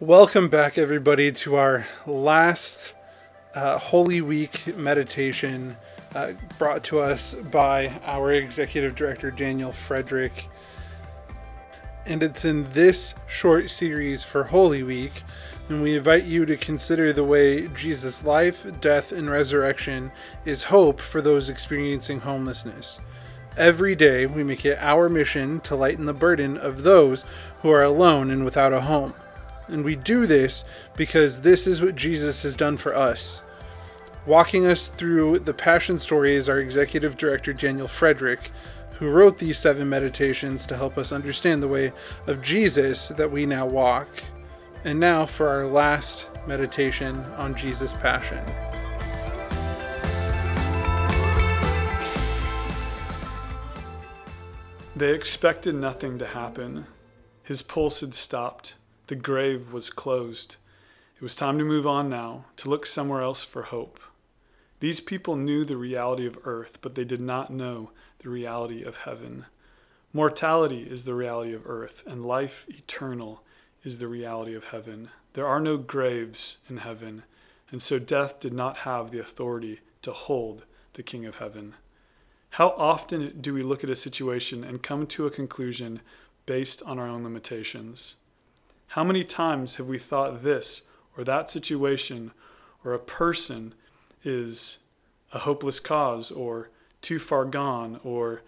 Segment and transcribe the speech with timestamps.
[0.00, 2.92] Welcome back, everybody, to our last
[3.54, 5.74] uh, Holy Week meditation
[6.14, 10.48] uh, brought to us by our executive director, Daniel Frederick.
[12.04, 15.22] And it's in this short series for Holy Week,
[15.70, 20.12] and we invite you to consider the way Jesus' life, death, and resurrection
[20.44, 23.00] is hope for those experiencing homelessness.
[23.56, 27.24] Every day, we make it our mission to lighten the burden of those
[27.62, 29.14] who are alone and without a home.
[29.68, 30.64] And we do this
[30.96, 33.42] because this is what Jesus has done for us.
[34.26, 38.50] Walking us through the Passion story is our executive director, Daniel Frederick,
[38.98, 41.92] who wrote these seven meditations to help us understand the way
[42.26, 44.08] of Jesus that we now walk.
[44.84, 48.44] And now for our last meditation on Jesus' Passion.
[54.96, 56.86] They expected nothing to happen.
[57.42, 58.74] His pulse had stopped.
[59.08, 60.56] The grave was closed.
[61.16, 64.00] It was time to move on now, to look somewhere else for hope.
[64.80, 68.98] These people knew the reality of earth, but they did not know the reality of
[68.98, 69.46] heaven.
[70.12, 73.42] Mortality is the reality of earth, and life eternal
[73.84, 75.10] is the reality of heaven.
[75.34, 77.22] There are no graves in heaven,
[77.70, 81.74] and so death did not have the authority to hold the King of heaven.
[82.50, 86.00] How often do we look at a situation and come to a conclusion
[86.44, 88.16] based on our own limitations?
[88.88, 90.82] How many times have we thought this
[91.16, 92.32] or that situation
[92.84, 93.74] or a person
[94.22, 94.78] is
[95.32, 96.70] a hopeless cause or
[97.02, 98.42] too far gone or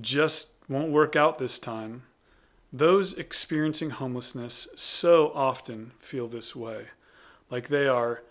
[0.00, 2.02] just won't work out this time?
[2.72, 6.86] Those experiencing homelessness so often feel this way,
[7.48, 8.22] like they are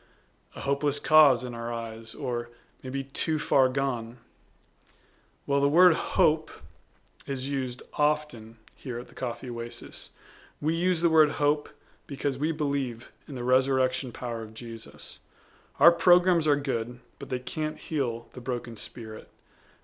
[0.56, 2.50] a hopeless cause in our eyes or
[2.84, 4.18] maybe too far gone.
[5.48, 6.52] Well, the word hope
[7.26, 10.12] is used often here at the Coffee Oasis.
[10.62, 11.70] We use the word hope
[12.08, 15.20] because we believe in the resurrection power of Jesus.
[15.80, 19.30] Our programs are good, but they can't heal the broken spirit.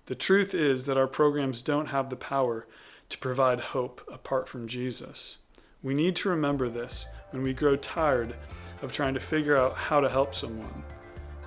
[0.06, 2.66] The truth is that our programs don't have the power
[3.10, 5.36] to provide hope apart from Jesus.
[5.82, 8.34] We need to remember this when we grow tired
[8.80, 10.82] of trying to figure out how to help someone.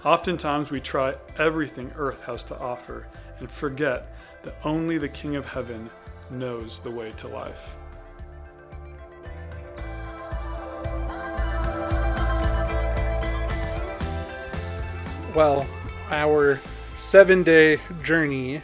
[0.03, 3.07] Oftentimes, we try everything earth has to offer
[3.39, 5.89] and forget that only the King of Heaven
[6.29, 7.75] knows the way to life.
[15.35, 15.67] Well,
[16.11, 16.61] our
[16.95, 18.63] seven day journey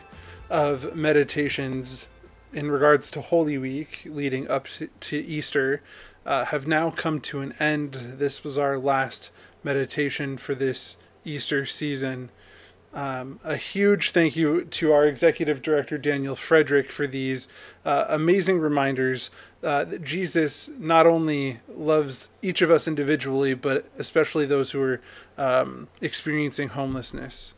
[0.49, 2.07] of meditations
[2.53, 4.67] in regards to Holy Week leading up
[5.01, 5.81] to Easter
[6.25, 8.15] uh, have now come to an end.
[8.17, 9.31] This was our last
[9.65, 10.95] meditation for this
[11.25, 12.29] Easter season.
[12.93, 17.47] Um, a huge thank you to our executive director, Daniel Frederick, for these
[17.85, 19.29] uh, amazing reminders
[19.63, 25.01] uh, that Jesus not only loves each of us individually, but especially those who are
[25.37, 27.53] um, experiencing homelessness.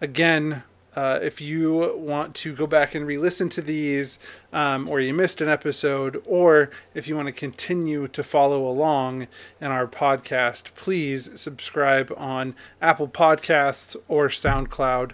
[0.00, 0.64] Again,
[0.98, 4.18] uh, if you want to go back and re listen to these,
[4.52, 9.28] um, or you missed an episode, or if you want to continue to follow along
[9.60, 15.12] in our podcast, please subscribe on Apple Podcasts or SoundCloud.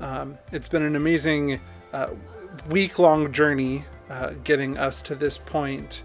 [0.00, 1.62] Um, it's been an amazing
[1.94, 2.10] uh,
[2.68, 6.02] week long journey uh, getting us to this point.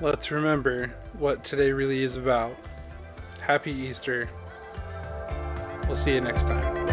[0.00, 2.54] Let's remember what today really is about.
[3.40, 4.30] Happy Easter.
[5.88, 6.85] We'll see you next time.